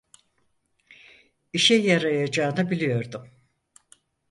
İşe 1.53 1.75
yarayacağını 1.75 2.69
biliyordum. 2.71 3.29